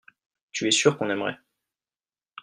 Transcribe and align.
tu 0.51 0.65
es 0.67 0.71
sûr 0.71 0.97
qu'on 0.97 1.11
aimerait. 1.11 1.37